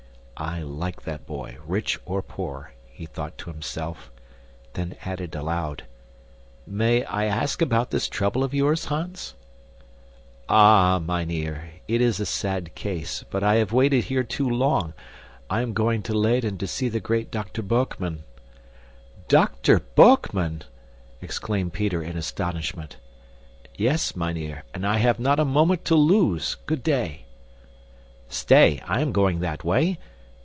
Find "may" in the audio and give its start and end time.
6.65-7.03